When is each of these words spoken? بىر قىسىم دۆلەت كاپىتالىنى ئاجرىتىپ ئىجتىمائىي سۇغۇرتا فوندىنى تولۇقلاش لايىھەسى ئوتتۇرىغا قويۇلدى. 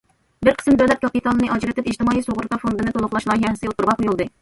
بىر 0.45 0.55
قىسىم 0.61 0.79
دۆلەت 0.79 1.03
كاپىتالىنى 1.03 1.51
ئاجرىتىپ 1.57 1.91
ئىجتىمائىي 1.93 2.27
سۇغۇرتا 2.31 2.61
فوندىنى 2.67 2.97
تولۇقلاش 2.99 3.33
لايىھەسى 3.33 3.73
ئوتتۇرىغا 3.73 4.01
قويۇلدى. 4.03 4.33